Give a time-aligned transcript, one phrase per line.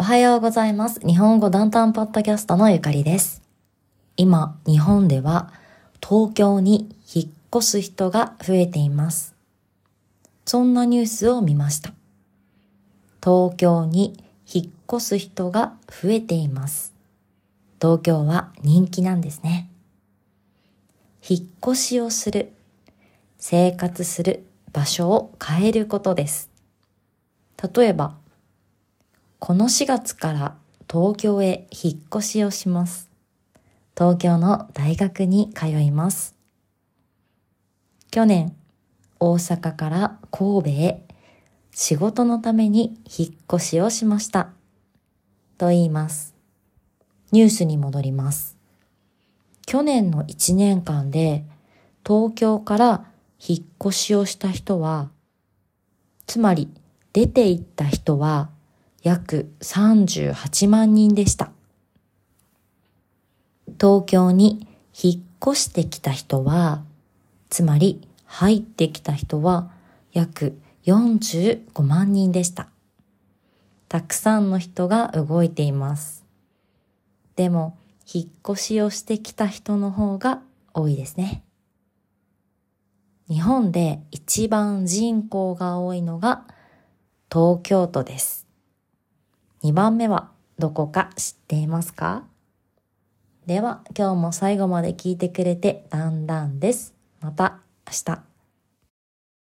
[0.00, 0.98] おはようございます。
[1.00, 3.42] 日本語ダンタンポッドキャストのゆかりです。
[4.16, 5.52] 今、日本では
[6.02, 9.34] 東京に引っ越す人が増えています。
[10.46, 11.92] そんなニュースを見ました。
[13.22, 16.94] 東京に引っ越す人が増えています。
[17.78, 19.68] 東京は人気なんですね。
[21.28, 22.54] 引っ越しをする、
[23.36, 26.48] 生活する場所を変えることです。
[27.74, 28.14] 例えば、
[29.40, 30.54] この4月から
[30.88, 33.10] 東京へ引っ越しをします。
[33.96, 36.36] 東京の大学に通います。
[38.10, 38.54] 去年、
[39.18, 41.06] 大阪から神戸へ
[41.74, 44.50] 仕事のために引っ越しをしました。
[45.56, 46.34] と言います。
[47.32, 48.58] ニュースに戻ります。
[49.64, 51.46] 去年の1年間で
[52.06, 53.06] 東京から
[53.38, 55.08] 引っ越しをした人は、
[56.26, 56.68] つまり
[57.14, 58.50] 出て行った人は
[59.02, 61.52] 約38万人でした。
[63.80, 64.68] 東京に
[65.00, 66.84] 引っ越してきた人は、
[67.48, 69.70] つまり入ってきた人は
[70.12, 72.68] 約45万人でした。
[73.88, 76.24] たくさんの人が動いています。
[77.36, 77.78] でも、
[78.12, 80.42] 引っ越しをしてきた人の方が
[80.74, 81.42] 多いですね。
[83.28, 86.44] 日本で一番人口が多いのが
[87.32, 88.49] 東京都です。
[89.62, 92.24] 2番目はどこか知っていますか？
[93.46, 96.94] では今日も最後まで聞いてくれてだんだんです。
[97.20, 98.29] また明日。